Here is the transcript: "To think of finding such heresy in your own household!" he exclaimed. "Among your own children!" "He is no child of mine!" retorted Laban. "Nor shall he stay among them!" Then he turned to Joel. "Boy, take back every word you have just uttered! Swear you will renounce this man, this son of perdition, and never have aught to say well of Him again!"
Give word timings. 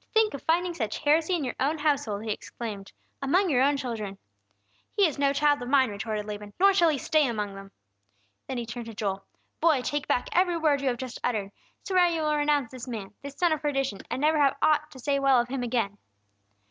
"To 0.00 0.08
think 0.14 0.32
of 0.32 0.40
finding 0.40 0.72
such 0.72 0.96
heresy 1.00 1.34
in 1.34 1.44
your 1.44 1.56
own 1.60 1.76
household!" 1.76 2.24
he 2.24 2.30
exclaimed. 2.30 2.90
"Among 3.20 3.50
your 3.50 3.60
own 3.60 3.76
children!" 3.76 4.16
"He 4.96 5.06
is 5.06 5.18
no 5.18 5.34
child 5.34 5.60
of 5.60 5.68
mine!" 5.68 5.90
retorted 5.90 6.24
Laban. 6.24 6.54
"Nor 6.58 6.72
shall 6.72 6.88
he 6.88 6.96
stay 6.96 7.26
among 7.26 7.54
them!" 7.54 7.70
Then 8.46 8.56
he 8.56 8.64
turned 8.64 8.86
to 8.86 8.94
Joel. 8.94 9.26
"Boy, 9.60 9.82
take 9.82 10.08
back 10.08 10.30
every 10.32 10.56
word 10.56 10.80
you 10.80 10.88
have 10.88 10.96
just 10.96 11.20
uttered! 11.22 11.52
Swear 11.82 12.06
you 12.08 12.22
will 12.22 12.34
renounce 12.34 12.70
this 12.70 12.88
man, 12.88 13.12
this 13.20 13.36
son 13.36 13.52
of 13.52 13.60
perdition, 13.60 13.98
and 14.10 14.22
never 14.22 14.38
have 14.38 14.56
aught 14.62 14.90
to 14.92 14.98
say 14.98 15.18
well 15.18 15.38
of 15.38 15.48
Him 15.48 15.62
again!" 15.62 15.98